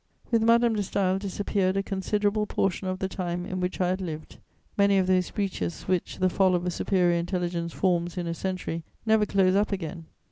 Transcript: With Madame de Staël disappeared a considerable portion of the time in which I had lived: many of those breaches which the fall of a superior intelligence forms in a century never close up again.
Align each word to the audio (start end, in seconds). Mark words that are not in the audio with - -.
With 0.31 0.41
Madame 0.41 0.75
de 0.75 0.81
Staël 0.81 1.19
disappeared 1.19 1.77
a 1.77 1.83
considerable 1.83 2.47
portion 2.47 2.87
of 2.87 2.97
the 2.97 3.07
time 3.07 3.45
in 3.45 3.59
which 3.59 3.79
I 3.79 3.89
had 3.89 4.01
lived: 4.01 4.39
many 4.75 4.97
of 4.97 5.05
those 5.05 5.29
breaches 5.29 5.83
which 5.83 6.17
the 6.17 6.27
fall 6.27 6.55
of 6.55 6.65
a 6.65 6.71
superior 6.71 7.13
intelligence 7.15 7.71
forms 7.71 8.17
in 8.17 8.25
a 8.25 8.33
century 8.33 8.83
never 9.05 9.27
close 9.27 9.53
up 9.55 9.71
again. 9.71 10.05